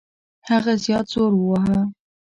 [0.49, 1.79] هغه زیات زور وواهه.